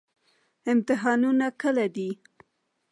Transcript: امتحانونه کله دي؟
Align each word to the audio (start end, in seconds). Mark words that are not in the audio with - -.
امتحانونه 0.71 1.47
کله 1.61 1.85
دي؟ 1.95 2.09